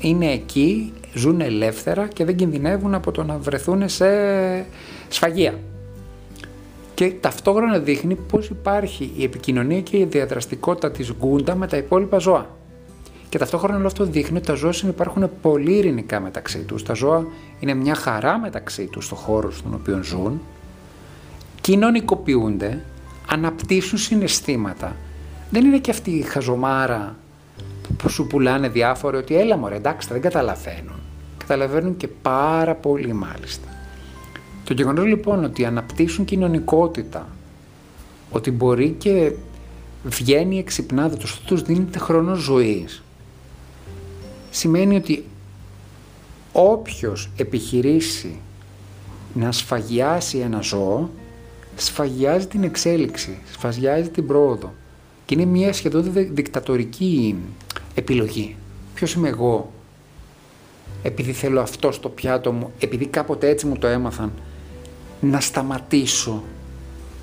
είναι 0.00 0.32
εκεί, 0.32 0.92
ζουν 1.14 1.40
ελεύθερα 1.40 2.08
και 2.08 2.24
δεν 2.24 2.36
κινδυνεύουν 2.36 2.94
από 2.94 3.10
το 3.10 3.24
να 3.24 3.38
βρεθούν 3.38 3.88
σε 3.88 4.06
σφαγεία. 5.08 5.58
Και 6.94 7.10
ταυτόχρονα 7.20 7.78
δείχνει 7.78 8.14
πώς 8.14 8.48
υπάρχει 8.48 9.12
η 9.16 9.24
επικοινωνία 9.24 9.80
και 9.80 9.96
η 9.96 10.04
διαδραστικότητα 10.04 10.90
της 10.90 11.12
γκούντα 11.12 11.54
με 11.54 11.66
τα 11.66 11.76
υπόλοιπα 11.76 12.18
ζώα. 12.18 12.50
Και 13.28 13.38
ταυτόχρονα 13.38 13.78
όλο 13.78 13.86
αυτό 13.86 14.04
δείχνει 14.04 14.36
ότι 14.36 14.46
τα 14.46 14.54
ζώα 14.54 14.72
υπάρχουν 14.88 15.30
πολύ 15.42 15.72
ειρηνικά 15.72 16.20
μεταξύ 16.20 16.58
τους. 16.58 16.82
Τα 16.82 16.94
ζώα 16.94 17.26
είναι 17.60 17.74
μια 17.74 17.94
χαρά 17.94 18.38
μεταξύ 18.38 18.86
τους 18.86 19.04
στο 19.04 19.14
χώρο 19.14 19.50
στον 19.50 19.74
οποίο 19.74 20.02
ζουν, 20.02 20.40
κοινωνικοποιούνται, 21.60 22.84
αναπτύσσουν 23.28 23.98
συναισθήματα. 23.98 24.96
Δεν 25.50 25.64
είναι 25.64 25.78
και 25.78 25.90
αυτή 25.90 26.10
η 26.10 26.22
χαζομάρα 26.22 27.16
που 27.96 28.08
σου 28.08 28.26
πουλάνε 28.26 28.68
διάφοροι 28.68 29.16
ότι 29.16 29.36
έλα 29.36 29.56
μωρέ 29.56 29.74
εντάξει 29.74 30.08
δεν 30.12 30.20
καταλαβαίνουν. 30.20 31.00
Καταλαβαίνουν 31.38 31.96
και 31.96 32.08
πάρα 32.08 32.74
πολύ 32.74 33.12
μάλιστα. 33.12 33.68
Το 34.64 34.72
γεγονός 34.72 35.04
λοιπόν 35.04 35.44
ότι 35.44 35.64
αναπτύσσουν 35.64 36.24
κοινωνικότητα, 36.24 37.28
ότι 38.30 38.50
μπορεί 38.50 38.94
και 38.98 39.32
βγαίνει 40.04 40.58
εξυπνάδα 40.58 41.16
τους, 41.16 41.40
τους 41.40 41.62
δίνεται 41.62 41.98
χρόνο 41.98 42.34
ζωής, 42.34 43.02
σημαίνει 44.50 44.96
ότι 44.96 45.24
όποιος 46.52 47.30
επιχειρήσει 47.36 48.40
να 49.34 49.52
σφαγιάσει 49.52 50.38
ένα 50.38 50.60
ζώο, 50.60 51.10
σφαγιάζει 51.76 52.46
την 52.46 52.62
εξέλιξη, 52.62 53.38
σφαγιάζει 53.52 54.08
την 54.08 54.26
πρόοδο. 54.26 54.72
Και 55.26 55.34
είναι 55.34 55.44
μια 55.44 55.72
σχεδόν 55.72 56.12
δικτατορική 56.12 57.36
επιλογή. 57.94 58.56
Ποιος 58.94 59.14
είμαι 59.14 59.28
εγώ, 59.28 59.72
επειδή 61.02 61.32
θέλω 61.32 61.60
αυτό 61.60 61.92
στο 61.92 62.08
πιάτο 62.08 62.52
μου, 62.52 62.72
επειδή 62.78 63.06
κάποτε 63.06 63.48
έτσι 63.48 63.66
μου 63.66 63.78
το 63.78 63.86
έμαθαν, 63.86 64.32
να 65.20 65.40
σταματήσω 65.40 66.42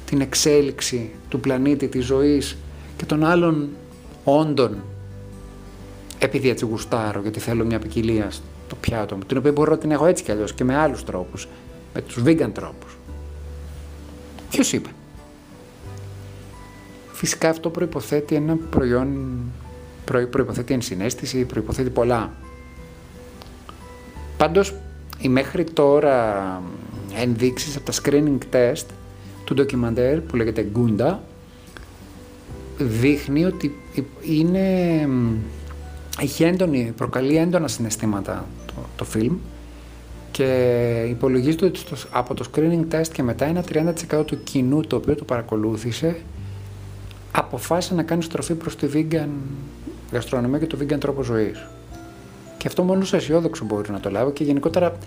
την 0.06 0.22
εξέλιξη 0.22 1.10
του 1.30 1.40
πλανήτη, 1.40 1.88
της 1.88 2.06
ζωής 2.06 2.58
και 2.98 3.06
των 3.06 3.24
άλλων 3.24 3.70
όντων 4.24 4.84
επειδή 6.20 6.50
έτσι 6.50 6.66
γουστάρω, 6.66 7.22
γιατί 7.22 7.40
θέλω 7.40 7.66
μια 7.66 7.80
ποικιλία 7.80 8.32
στο 8.32 8.76
πιάτο 8.76 9.16
μου, 9.16 9.24
την 9.28 9.38
οποία 9.38 9.52
μπορώ 9.52 9.72
να 9.72 9.78
την 9.78 9.92
έχω 9.92 10.06
έτσι 10.06 10.24
κι 10.24 10.32
αλλιώς 10.32 10.54
και 10.54 10.64
με 10.64 10.76
άλλους 10.76 11.04
τρόπους, 11.04 11.48
με 11.94 12.02
τους 12.02 12.24
vegan 12.26 12.50
τρόπους. 12.54 12.98
Ποιος 14.50 14.74
είπε; 14.74 14.90
Φυσικά 17.24 17.50
αυτό 17.50 17.70
προϋποθέτει 17.70 18.36
ένα 18.36 18.58
προϊόν, 18.70 19.38
προ, 20.06 20.28
προϋποθέτει 20.28 20.74
ενσυναίσθηση, 20.74 21.46
προϋποθέτει 21.46 21.90
πολλά. 21.90 22.32
Πάντως, 24.38 24.74
οι 25.20 25.30
μέχρι 25.30 25.64
τώρα 25.64 26.62
ενδείξεις 27.16 27.76
από 27.76 27.86
τα 27.86 27.94
screening 28.02 28.38
test 28.56 28.86
του 29.44 29.54
ντοκιμαντέρ 29.54 30.20
που 30.22 30.36
λέγεται 30.36 30.68
Gunda 30.76 31.16
δείχνει 32.78 33.46
ότι 33.46 33.76
είναι 34.22 35.08
έχει 36.20 36.44
έντονη, 36.44 36.94
προκαλεί 36.98 37.38
έντονα 37.38 37.68
συναισθήματα 37.68 38.46
το, 38.66 38.74
το 38.96 39.04
φιλμ 39.06 39.36
και 40.32 41.06
υπολογίζεται 41.10 41.66
ότι 41.66 41.80
από 42.12 42.34
το 42.34 42.46
screening 42.54 42.94
test 42.94 43.08
και 43.14 43.24
μετά 43.24 43.46
ένα 43.46 43.64
30% 44.20 44.26
του 44.26 44.44
κοινού 44.44 44.82
το 44.82 44.96
οποίο 44.96 45.16
το 45.16 45.24
παρακολούθησε 45.24 46.16
αποφάσισε 47.36 47.94
να 47.94 48.04
κάνει 48.04 48.24
στροφή 48.24 48.54
προς 48.54 48.76
τη 48.76 48.88
vegan 48.94 49.30
γαστρονομία 50.12 50.60
και 50.60 50.68
το 50.68 50.78
vegan 50.82 51.00
τρόπο 51.00 51.24
ζωής. 51.24 51.66
Και 52.58 52.68
αυτό 52.68 52.84
μόνος 52.84 53.08
σε 53.08 53.16
αισιόδοξο 53.16 53.66
μπορεί 53.66 53.92
να 53.92 54.00
το 54.00 54.10
λάβω 54.10 54.32
και 54.32 54.44
γενικότερα 54.44 54.98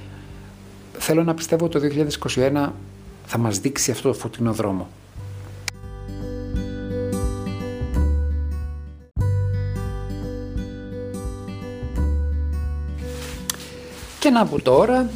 θέλω 0.98 1.24
να 1.24 1.34
πιστεύω 1.34 1.64
ότι 1.64 1.80
το 1.80 2.06
2021 2.34 2.68
θα 3.26 3.38
μας 3.38 3.58
δείξει 3.58 3.90
αυτό 3.90 4.08
το 4.08 4.14
φωτεινό 4.14 4.52
δρόμο. 4.52 4.88
Και 14.18 14.30
να 14.30 14.46
που 14.46 14.60
τώρα 14.62 15.10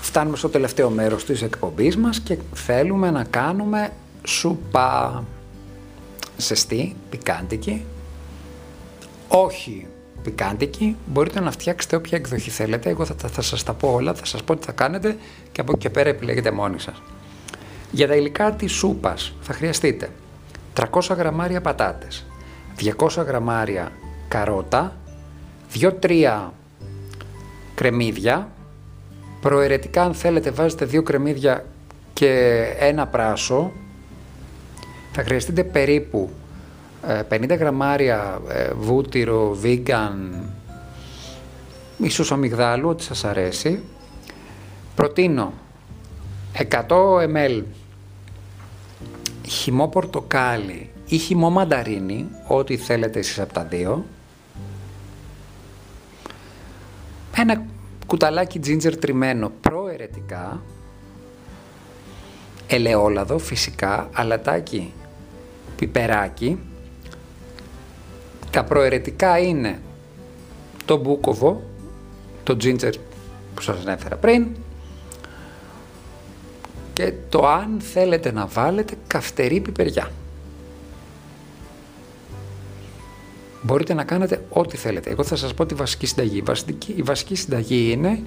φτάνουμε 0.00 0.36
στο 0.36 0.48
τελευταίο 0.48 0.90
μέρος 0.90 1.24
της 1.24 1.42
εκπομπής 1.42 1.96
μας 1.96 2.20
και 2.20 2.38
θέλουμε 2.52 3.10
να 3.10 3.24
κάνουμε 3.24 3.92
σούπα 4.24 5.24
ζεστή, 6.40 6.96
πικάντικη, 7.10 7.84
όχι 9.28 9.86
πικάντικη, 10.22 10.96
μπορείτε 11.06 11.40
να 11.40 11.50
φτιάξετε 11.50 11.96
όποια 11.96 12.18
εκδοχή 12.18 12.50
θέλετε, 12.50 12.90
εγώ 12.90 13.04
θα, 13.04 13.14
θα, 13.18 13.28
θα 13.28 13.42
σας 13.42 13.62
τα 13.62 13.72
πω 13.72 13.92
όλα, 13.92 14.14
θα 14.14 14.24
σας 14.24 14.42
πω 14.42 14.56
τι 14.56 14.66
θα 14.66 14.72
κάνετε 14.72 15.16
και 15.52 15.60
από 15.60 15.72
εκεί 15.72 15.80
και 15.80 15.90
πέρα 15.90 16.08
επιλέγετε 16.08 16.50
μόνοι 16.50 16.80
σας. 16.80 17.02
Για 17.90 18.06
τα 18.06 18.14
υλικά 18.14 18.52
της 18.52 18.72
σούπας 18.72 19.34
θα 19.40 19.52
χρειαστείτε 19.52 20.10
300 20.74 21.16
γραμμάρια 21.16 21.60
πατάτες, 21.60 22.26
200 22.98 23.24
γραμμάρια 23.26 23.92
καρότα, 24.28 24.96
2-3 25.74 26.52
κρεμμύδια. 27.74 28.48
Προαιρετικά 29.40 30.02
αν 30.02 30.14
θέλετε 30.14 30.50
βάζετε 30.50 30.84
δύο 30.84 31.02
κρεμμύδια 31.02 31.64
και 32.12 32.62
ένα 32.78 33.06
πράσο. 33.06 33.72
Θα 35.12 35.22
χρειαστείτε 35.22 35.64
περίπου 35.64 36.30
50 37.28 37.56
γραμμάρια 37.58 38.40
βούτυρο, 38.78 39.56
vegan, 39.62 40.16
ίσως 41.98 42.32
αμυγδάλου, 42.32 42.88
ό,τι 42.88 43.02
σας 43.02 43.24
αρέσει. 43.24 43.82
Προτείνω 44.94 45.52
100 46.70 46.86
ml 47.34 47.62
χυμό 49.46 49.88
πορτοκάλι 49.88 50.90
ή 51.06 51.16
χυμό 51.16 51.50
μανταρίνι, 51.50 52.28
ό,τι 52.46 52.76
θέλετε 52.76 53.18
εσείς 53.18 53.38
από 53.38 53.52
τα 53.52 53.64
δύο. 53.64 54.04
Ένα 57.36 57.62
κουταλάκι 58.06 58.60
ginger 58.64 58.92
τριμμένο 59.00 59.52
προαιρετικά. 59.60 60.62
Ελαιόλαδο 62.66 63.38
φυσικά, 63.38 64.08
αλατάκι, 64.12 64.92
πιπεράκι. 65.80 66.58
Τα 68.50 68.64
προαιρετικά 68.64 69.38
είναι 69.38 69.80
το 70.84 70.96
μπούκοβο, 70.96 71.62
το 72.42 72.56
ginger 72.60 72.92
που 73.54 73.62
σας 73.62 73.80
ανέφερα 73.80 74.16
πριν, 74.16 74.46
και 76.92 77.12
το 77.28 77.46
αν 77.46 77.76
θέλετε 77.80 78.32
να 78.32 78.46
βάλετε 78.46 78.94
καυτερή 79.06 79.60
πιπεριά. 79.60 80.10
Μπορείτε 83.62 83.94
να 83.94 84.04
κάνετε 84.04 84.44
ό,τι 84.48 84.76
θέλετε. 84.76 85.10
Εγώ 85.10 85.24
θα 85.24 85.36
σας 85.36 85.54
πω 85.54 85.66
τη 85.66 85.74
βασική 85.74 86.06
συνταγή. 86.06 86.36
Η 86.36 86.42
βασική, 86.42 86.92
η 86.96 87.02
βασική 87.02 87.34
συνταγή 87.34 87.90
είναι 87.90 88.22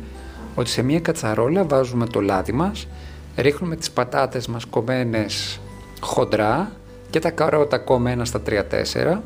ότι 0.56 0.70
σε 0.70 0.82
μια 0.82 1.00
κατσαρόλα 1.00 1.64
βάζουμε 1.64 2.06
το 2.08 2.22
λάδι 2.22 2.52
μας, 2.52 2.88
ρίχνουμε 3.36 3.76
τις 3.76 3.92
πατάτες 3.92 4.48
μας 4.48 4.66
κομμένες 4.66 5.60
χοντρά 6.00 6.72
και 7.14 7.20
τα 7.20 7.32
καρότα 7.32 7.78
κομμένα 7.78 8.26
στα 8.26 8.42
3-4 8.50 9.20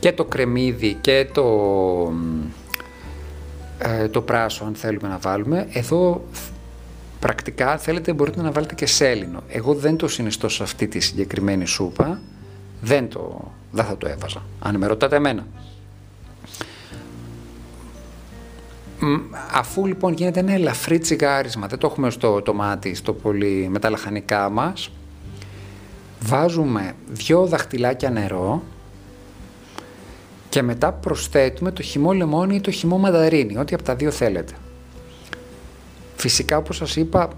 και 0.00 0.12
το 0.12 0.24
κρεμμύδι 0.24 0.98
και 1.00 1.28
το, 1.32 1.46
ε, 3.78 4.08
το 4.08 4.20
πράσο 4.20 4.64
αν 4.64 4.74
θέλουμε 4.74 5.08
να 5.08 5.18
βάλουμε. 5.18 5.68
Εδώ 5.72 6.24
Πρακτικά 7.20 7.78
θέλετε 7.78 8.12
μπορείτε 8.12 8.42
να 8.42 8.50
βάλετε 8.50 8.74
και 8.74 8.86
σέλινο. 8.86 9.42
Εγώ 9.48 9.74
δεν 9.74 9.96
το 9.96 10.08
συνιστώ 10.08 10.48
σε 10.48 10.62
αυτή 10.62 10.88
τη 10.88 11.00
συγκεκριμένη 11.00 11.64
σούπα. 11.66 12.20
Δεν, 12.80 13.08
το, 13.08 13.50
δεν 13.70 13.84
θα 13.84 13.96
το 13.96 14.08
έβαζα. 14.08 14.42
Αν 14.58 14.76
με 14.76 14.86
ρωτάτε 14.86 15.16
εμένα. 15.16 15.46
Αφού 19.52 19.86
λοιπόν 19.86 20.12
γίνεται 20.12 20.40
ένα 20.40 20.52
ελαφρύ 20.52 20.98
τσιγάρισμα, 20.98 21.66
δεν 21.66 21.78
το 21.78 21.86
έχουμε 21.86 22.10
στο 22.10 22.42
τομάτι, 22.42 22.94
στο 22.94 23.12
πολύ, 23.12 23.68
με 23.70 23.78
τα 23.78 23.90
λαχανικά 23.90 24.48
μας, 24.48 24.90
βάζουμε 26.24 26.92
δυο 27.08 27.46
δαχτυλάκια 27.46 28.10
νερό 28.10 28.62
και 30.48 30.62
μετά 30.62 30.92
προσθέτουμε 30.92 31.70
το 31.70 31.82
χυμό 31.82 32.12
λεμόνι 32.12 32.54
ή 32.54 32.60
το 32.60 32.70
χυμό 32.70 32.98
μανταρίνι, 32.98 33.58
ό,τι 33.58 33.74
από 33.74 33.82
τα 33.82 33.94
δύο 33.94 34.10
θέλετε. 34.10 34.52
Φυσικά 36.16 36.56
όπως 36.56 36.76
σας 36.76 36.96
είπα 36.96 37.30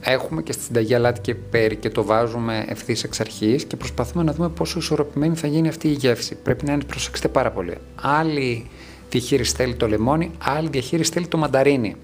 έχουμε 0.00 0.42
και 0.42 0.52
στη 0.52 0.62
συνταγή 0.62 0.94
αλάτι 0.94 1.20
και 1.20 1.34
πέρι 1.34 1.76
και 1.76 1.90
το 1.90 2.04
βάζουμε 2.04 2.64
ευθύς 2.68 3.04
εξ 3.04 3.20
αρχής 3.20 3.64
και 3.64 3.76
προσπαθούμε 3.76 4.24
να 4.24 4.32
δούμε 4.32 4.48
πόσο 4.48 4.78
ισορροπημένη 4.78 5.36
θα 5.36 5.46
γίνει 5.46 5.68
αυτή 5.68 5.88
η 5.88 5.92
γεύση. 5.92 6.34
Πρέπει 6.34 6.64
να 6.64 6.72
είναι, 6.72 6.84
προσέξτε 6.84 7.28
πάρα 7.28 7.50
πολύ. 7.50 7.74
Άλλη 8.00 8.70
διαχείριση 9.10 9.54
θέλει 9.54 9.74
το 9.74 9.88
λεμόνι, 9.88 10.30
άλλη 10.38 10.68
διαχείριση 10.68 11.12
θέλει 11.12 11.26
το 11.26 11.36
μανταρίνι. 11.36 11.96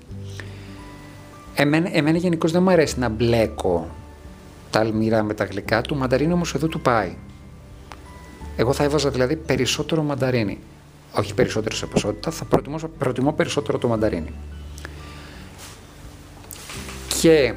Εμένα, 1.54 1.88
εμένα 1.92 2.18
γενικώς 2.18 2.52
δεν 2.52 2.62
μου 2.62 2.70
αρέσει 2.70 2.98
να 2.98 3.08
μπλέκω 3.08 3.88
τα 4.70 4.80
αλμυρά 4.80 5.22
με 5.22 5.34
τα 5.34 5.44
γλυκά, 5.44 5.80
του 5.80 5.96
μανταρίνι 5.96 6.32
όμως 6.32 6.54
εδώ 6.54 6.66
του 6.66 6.80
πάει. 6.80 7.16
Εγώ 8.56 8.72
θα 8.72 8.84
έβαζα 8.84 9.10
δηλαδή 9.10 9.36
περισσότερο 9.36 10.02
μανταρίνι. 10.02 10.58
Όχι 11.12 11.34
περισσότερο 11.34 11.74
σε 11.74 11.86
ποσότητα, 11.86 12.30
θα 12.30 12.44
προτιμώ, 12.44 12.78
προτιμώ 12.98 13.32
περισσότερο 13.32 13.78
το 13.78 13.88
μανταρίνι. 13.88 14.32
Και 17.20 17.54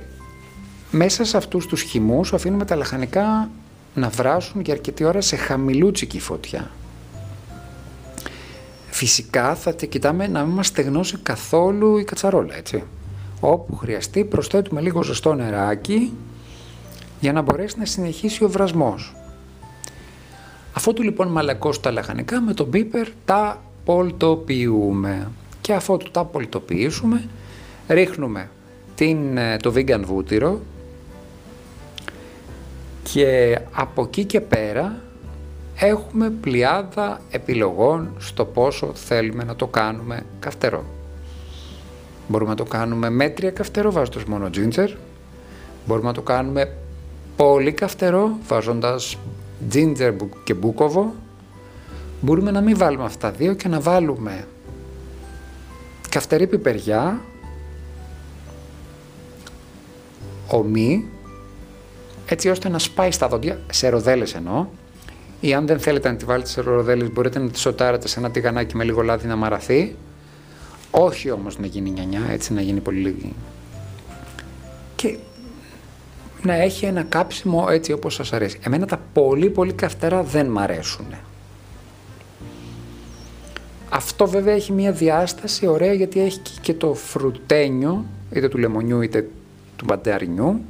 μέσα 0.91 1.25
σε 1.25 1.37
αυτούς 1.37 1.65
τους 1.67 1.81
χυμούς 1.81 2.33
αφήνουμε 2.33 2.65
τα 2.65 2.75
λαχανικά 2.75 3.49
να 3.95 4.09
βράσουν 4.09 4.61
για 4.61 4.73
αρκετή 4.73 5.03
ώρα 5.03 5.21
σε 5.21 5.35
χαμηλούτσικη 5.35 6.19
φωτιά. 6.19 6.71
Φυσικά 8.89 9.55
θα 9.55 9.71
κοιτάμε 9.71 10.27
να 10.27 10.43
μην 10.43 10.55
μας 10.55 10.67
στεγνώσει 10.67 11.17
καθόλου 11.23 11.97
η 11.97 12.03
κατσαρόλα, 12.03 12.55
έτσι. 12.55 12.83
Όπου 13.39 13.75
χρειαστεί 13.75 14.23
προσθέτουμε 14.23 14.81
λίγο 14.81 15.03
ζεστό 15.03 15.33
νεράκι 15.33 16.13
για 17.23 17.33
να 17.33 17.41
μπορέσει 17.41 17.79
να 17.79 17.85
συνεχίσει 17.85 18.43
ο 18.43 18.49
βρασμός. 18.49 19.15
Αφού 20.73 20.93
του 20.93 21.03
λοιπόν 21.03 21.27
μαλακώσει 21.27 21.81
τα 21.81 21.91
λαχανικά 21.91 22.41
με 22.41 22.53
τον 22.53 22.67
μπίπερ 22.67 23.07
τα 23.25 23.61
πολτοποιούμε. 23.85 25.31
Και 25.61 25.73
αφού 25.73 25.97
του 25.97 26.11
τα 26.11 26.25
πολτοποιήσουμε 26.25 27.29
ρίχνουμε 27.87 28.49
την, 28.95 29.37
ε, 29.37 29.57
το 29.57 29.73
vegan 29.75 30.01
βούτυρο 30.05 30.59
και 33.03 33.59
από 33.71 34.01
εκεί 34.01 34.25
και 34.25 34.41
πέρα 34.41 35.01
έχουμε 35.75 36.29
πλειάδα 36.29 37.21
επιλογών 37.31 38.09
στο 38.17 38.45
πόσο 38.45 38.91
θέλουμε 38.93 39.43
να 39.43 39.55
το 39.55 39.67
κάνουμε 39.67 40.25
καυτερό. 40.39 40.83
Μπορούμε 42.27 42.49
να 42.49 42.55
το 42.55 42.63
κάνουμε 42.63 43.09
μέτρια 43.09 43.51
καυτερό 43.51 43.91
βάζοντας 43.91 44.23
μόνο 44.23 44.49
ginger. 44.53 44.89
Μπορούμε 45.85 46.07
να 46.07 46.13
το 46.13 46.21
κάνουμε 46.21 46.77
πολύ 47.35 47.71
καυτερό 47.71 48.37
βάζοντας 48.47 49.17
ginger 49.73 50.13
και 50.43 50.53
μπούκοβο. 50.53 51.13
Μπορούμε 52.21 52.51
να 52.51 52.61
μην 52.61 52.77
βάλουμε 52.77 53.03
αυτά 53.03 53.31
δύο 53.31 53.53
και 53.53 53.67
να 53.67 53.79
βάλουμε 53.79 54.47
καυτερή 56.09 56.47
πιπεριά 56.47 57.21
ομή, 60.47 61.05
έτσι 62.25 62.49
ώστε 62.49 62.69
να 62.69 62.79
σπάει 62.79 63.11
στα 63.11 63.27
δόντια, 63.27 63.59
σε 63.71 63.89
ροδέλες 63.89 64.35
εννοώ, 64.35 64.65
ή 65.39 65.53
αν 65.53 65.67
δεν 65.67 65.79
θέλετε 65.79 66.09
να 66.09 66.15
τη 66.15 66.25
βάλετε 66.25 66.49
σε 66.49 66.61
ροδέλες 66.61 67.11
μπορείτε 67.11 67.39
να 67.39 67.49
τη 67.49 67.59
σοτάρετε 67.59 68.07
σε 68.07 68.19
ένα 68.19 68.31
τηγανάκι 68.31 68.75
με 68.75 68.83
λίγο 68.83 69.01
λάδι 69.01 69.27
να 69.27 69.35
μαραθεί, 69.35 69.95
όχι 70.91 71.31
όμως 71.31 71.59
να 71.59 71.65
γίνει 71.65 71.89
νιανιά, 71.89 72.21
έτσι 72.29 72.53
να 72.53 72.61
γίνει 72.61 72.79
πολύ 72.79 72.99
λίγη. 72.99 73.33
Και 74.95 75.17
να 76.43 76.53
έχει 76.53 76.85
ένα 76.85 77.03
κάψιμο 77.03 77.67
έτσι 77.69 77.91
όπως 77.91 78.13
σας 78.13 78.33
αρέσει. 78.33 78.59
Εμένα 78.63 78.85
τα 78.85 78.99
πολύ 79.13 79.49
πολύ 79.49 79.73
καυτέρα 79.73 80.23
δεν 80.23 80.45
μ' 80.45 80.59
αρέσουν. 80.59 81.05
Αυτό 83.89 84.27
βέβαια 84.27 84.53
έχει 84.53 84.71
μια 84.71 84.91
διάσταση 84.91 85.67
ωραία 85.67 85.93
γιατί 85.93 86.21
έχει 86.21 86.39
και 86.61 86.73
το 86.73 86.93
φρουτένιο, 86.93 88.05
είτε 88.31 88.47
του 88.47 88.57
λεμονιού 88.57 89.01
είτε 89.01 89.27
του 89.75 89.85
μπανταρινιού, 89.85 90.61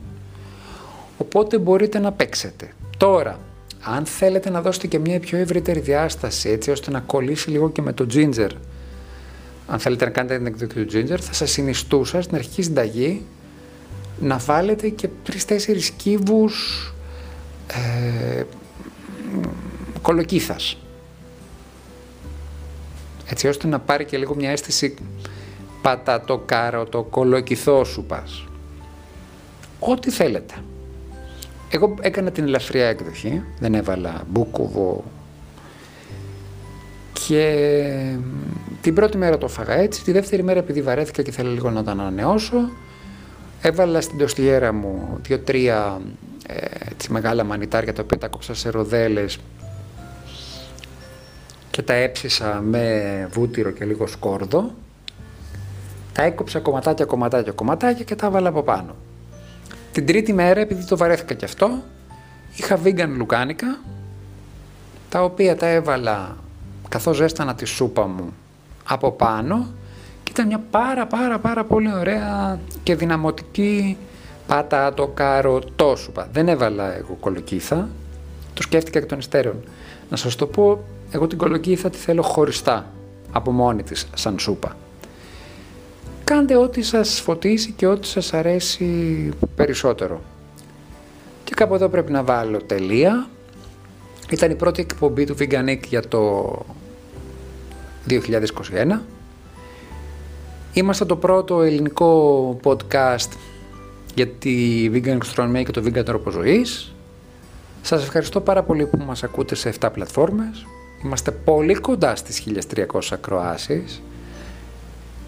οπότε 1.17 1.57
μπορείτε 1.57 1.99
να 1.99 2.11
παίξετε. 2.11 2.73
Τώρα, 2.97 3.39
αν 3.83 4.05
θέλετε 4.05 4.49
να 4.49 4.61
δώσετε 4.61 4.87
και 4.87 4.99
μια 4.99 5.19
πιο 5.19 5.37
ευρύτερη 5.37 5.79
διάσταση, 5.79 6.49
έτσι 6.49 6.71
ώστε 6.71 6.91
να 6.91 6.99
κολλήσει 6.99 7.49
λίγο 7.49 7.69
και 7.69 7.81
με 7.81 7.93
το 7.93 8.05
ginger, 8.13 8.49
αν 9.67 9.79
θέλετε 9.79 10.05
να 10.05 10.11
κάνετε 10.11 10.37
την 10.37 10.45
εκδοχή 10.45 10.85
του 10.85 10.97
ginger, 10.97 11.19
θα 11.19 11.33
σας 11.33 11.51
συνιστούσα 11.51 12.21
στην 12.21 12.35
αρχική 12.35 12.61
συνταγή 12.61 13.21
να 14.19 14.37
βάλετε 14.37 14.89
και 14.89 15.09
τρεις-τέσσερις 15.23 15.89
κύβους 15.89 16.87
ε, 17.67 18.43
κολοκύθας. 20.01 20.77
Έτσι 23.25 23.47
ώστε 23.47 23.67
να 23.67 23.79
πάρει 23.79 24.05
και 24.05 24.17
λίγο 24.17 24.35
μια 24.35 24.49
αίσθηση 24.49 24.93
πατατοκάρωτο 25.81 27.03
κολοκυθό 27.03 27.83
σου 27.83 28.03
πας 28.03 28.45
ό,τι 29.85 30.09
θέλετε. 30.09 30.53
Εγώ 31.69 31.95
έκανα 32.01 32.31
την 32.31 32.43
ελαφριά 32.43 32.87
έκδοχη, 32.87 33.43
δεν 33.59 33.73
έβαλα 33.73 34.23
μπούκοβο 34.29 35.03
και 37.27 38.15
την 38.81 38.93
πρώτη 38.93 39.17
μέρα 39.17 39.37
το 39.37 39.47
φάγα 39.47 39.73
έτσι, 39.73 40.03
τη 40.03 40.11
δεύτερη 40.11 40.43
μέρα 40.43 40.59
επειδή 40.59 40.81
βαρέθηκα 40.81 41.21
και 41.21 41.31
θέλω 41.31 41.51
λίγο 41.51 41.69
να 41.69 41.83
το 41.83 41.91
ανανεώσω, 41.91 42.69
έβαλα 43.63 44.01
στην 44.01 44.17
τοστιέρα 44.17 44.73
μου 44.73 45.19
δύο-τρία 45.21 46.01
ε, 46.47 46.65
μεγάλα 47.09 47.43
μανιτάρια 47.43 47.93
τα 47.93 48.01
οποία 48.03 48.17
τα 48.17 48.27
κόψα 48.27 48.53
σε 48.53 48.69
ροδέλες 48.69 49.39
και 51.69 51.81
τα 51.81 51.93
έψησα 51.93 52.61
με 52.61 53.27
βούτυρο 53.31 53.71
και 53.71 53.85
λίγο 53.85 54.07
σκόρδο. 54.07 54.71
Τα 56.13 56.21
έκοψα 56.21 56.59
κομματάκια, 56.59 57.05
κομματάκια, 57.05 57.51
κομματάκια 57.51 58.03
και 58.03 58.15
τα 58.15 58.25
έβαλα 58.25 58.49
από 58.49 58.63
πάνω. 58.63 58.95
Την 59.91 60.05
τρίτη 60.05 60.33
μέρα, 60.33 60.59
επειδή 60.59 60.85
το 60.85 60.97
βαρέθηκα 60.97 61.33
και 61.33 61.45
αυτό, 61.45 61.83
είχα 62.55 62.79
vegan 62.83 63.09
λουκάνικα, 63.17 63.79
τα 65.09 65.23
οποία 65.23 65.55
τα 65.55 65.67
έβαλα 65.67 66.37
καθώς 66.89 67.17
ζέστανα 67.17 67.55
τη 67.55 67.65
σούπα 67.65 68.07
μου 68.07 68.33
από 68.83 69.11
πάνω 69.11 69.55
και 69.55 69.82
ήταν 70.33 70.47
μια 70.47 70.63
πάρα 70.71 71.07
πάρα 71.07 71.39
πάρα 71.39 71.63
πολύ 71.63 71.93
ωραία 71.93 72.59
και 72.83 72.95
δυναμωτική 72.95 73.97
πάτα 74.47 74.93
το 74.93 75.07
καροτό 75.07 75.95
σούπα. 75.95 76.27
Δεν 76.31 76.47
έβαλα 76.47 76.95
εγώ 76.95 77.17
κολοκύθα, 77.19 77.89
το 78.53 78.61
σκέφτηκα 78.61 78.99
εκ 78.99 79.05
των 79.05 79.19
υστέρων. 79.19 79.63
Να 80.09 80.17
σας 80.17 80.35
το 80.35 80.45
πω, 80.45 80.83
εγώ 81.11 81.27
την 81.27 81.37
κολοκύθα 81.37 81.89
τη 81.89 81.97
θέλω 81.97 82.21
χωριστά, 82.21 82.85
από 83.31 83.51
μόνη 83.51 83.83
της, 83.83 84.07
σαν 84.13 84.39
σούπα. 84.39 84.75
Κάντε 86.23 86.57
ό,τι 86.57 86.81
σας 86.81 87.19
φωτίσει 87.19 87.71
και 87.71 87.87
ό,τι 87.87 88.07
σας 88.07 88.33
αρέσει 88.33 89.29
περισσότερο. 89.55 90.21
Και 91.43 91.53
κάπου 91.55 91.75
εδώ 91.75 91.89
πρέπει 91.89 92.11
να 92.11 92.23
βάλω 92.23 92.57
τελεία. 92.57 93.27
Ήταν 94.29 94.51
η 94.51 94.55
πρώτη 94.55 94.81
εκπομπή 94.81 95.25
του 95.25 95.35
Veganic 95.39 95.79
για 95.87 96.07
το 96.07 96.51
2021. 98.07 98.99
Είμαστε 100.75 101.05
το 101.05 101.15
πρώτο 101.15 101.61
ελληνικό 101.61 102.59
podcast 102.63 103.29
για 104.15 104.27
τη 104.27 104.89
vegan 104.93 105.17
gastronomy 105.17 105.63
και 105.65 105.71
το 105.71 105.83
vegan 105.85 106.05
τρόπο 106.05 106.29
ζωής. 106.29 106.95
Σας 107.81 108.03
ευχαριστώ 108.03 108.41
πάρα 108.41 108.63
πολύ 108.63 108.85
που 108.85 108.97
μας 109.05 109.23
ακούτε 109.23 109.55
σε 109.55 109.73
7 109.79 109.89
πλατφόρμες. 109.93 110.65
Είμαστε 111.03 111.31
πολύ 111.31 111.73
κοντά 111.73 112.15
στις 112.15 112.39
1300 112.39 113.11
ακροάσεις. 113.11 114.01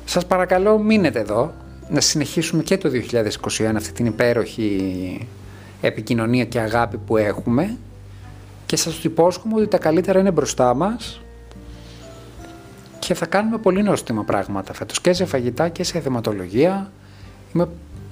Σας 0.06 0.26
παρακαλώ 0.26 0.78
μείνετε 0.78 1.20
εδώ, 1.20 1.54
να 1.90 2.02
συνεχίσουμε 2.02 2.64
και 2.64 2.78
το 2.78 2.90
2021 2.90 3.76
αυτή 3.76 3.92
την 3.92 4.06
υπέροχη 4.06 5.28
επικοινωνία 5.82 6.46
και 6.46 6.60
αγάπη 6.60 6.98
που 6.98 7.18
έχουμε 7.18 7.78
και 8.66 8.76
σας 8.76 8.96
το 8.96 9.02
υπόσχομαι 9.04 9.56
ότι 9.56 9.68
τα 9.68 9.78
καλύτερα 9.78 10.20
είναι 10.20 10.32
μπροστά 10.32 10.74
μας 10.74 11.22
και 13.06 13.14
θα 13.14 13.26
κάνουμε 13.26 13.58
πολύ 13.58 13.84
νόστιμα 13.84 14.24
πράγματα 14.24 14.74
φέτος 14.74 15.02
και 15.02 15.14
σε 15.14 15.26
φαγητά 15.26 15.70
και 15.70 15.84
σε 15.84 16.00
θεματολογία. 16.00 16.92
Είμαι, 17.54 17.68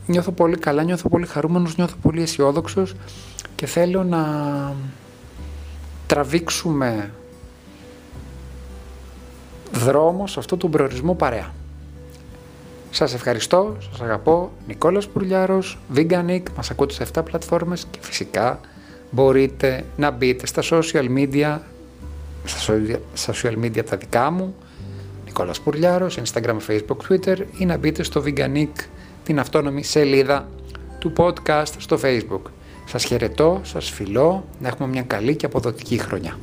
νιώθω 0.06 0.32
πολύ 0.32 0.58
καλά, 0.58 0.84
νιώθω 0.84 1.10
πολύ 1.10 1.26
χαρούμενος, 1.26 1.78
νιώθω 1.78 1.96
πολύ 2.02 2.22
αισιόδοξος 2.22 2.96
και 3.56 3.66
θέλω 3.66 4.04
να 4.04 4.24
τραβήξουμε 6.08 7.12
δρόμο 9.72 10.28
σε 10.28 10.40
αυτό 10.40 10.58
τον 10.58 10.72
προορισμό 10.72 11.14
παρέα. 11.14 11.54
Σας 12.90 13.14
ευχαριστώ, 13.14 13.78
σας 13.92 14.02
αγαπώ. 14.02 14.52
Νικόλας 14.68 15.08
Πουρλιάρος, 15.08 15.78
Veganic, 15.96 16.42
μας 16.56 16.70
ακούτε 16.72 16.94
σε 16.94 17.04
7 17.04 17.24
πλατφόρμες 17.24 17.88
και 17.92 18.00
φυσικά 18.02 18.60
μπορείτε 19.12 19.86
να 19.98 20.12
μπείτε 20.12 20.46
στα 20.46 20.62
social 20.70 21.08
media, 21.18 21.60
στα 23.14 23.34
social 23.34 23.64
media 23.64 23.84
τα 23.86 23.98
δικά 23.98 24.32
μου, 24.32 24.56
Νικόλας 25.34 25.60
Πουρλιάρος, 25.62 26.20
Instagram, 26.24 26.58
Facebook, 26.68 26.98
Twitter 27.10 27.38
ή 27.58 27.66
να 27.66 27.78
μπείτε 27.78 28.04
στο 28.04 28.24
Veganic, 28.26 28.70
την 29.24 29.40
αυτόνομη 29.40 29.84
σελίδα 29.84 30.50
του 31.00 31.14
podcast 31.18 31.72
στο 31.78 32.00
Facebook. 32.04 32.42
Σας 32.86 33.04
χαιρετώ, 33.04 33.62
σας 33.64 33.90
φιλώ, 33.90 34.46
να 34.60 34.68
έχουμε 34.68 34.90
μια 34.90 35.02
καλή 35.02 35.36
και 35.36 35.46
αποδοτική 35.46 35.98
χρονιά. 35.98 36.38